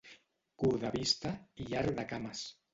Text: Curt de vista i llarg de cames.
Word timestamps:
Curt 0.63 0.85
de 0.85 0.91
vista 0.95 1.35
i 1.67 1.71
llarg 1.71 1.95
de 2.03 2.09
cames. 2.15 2.45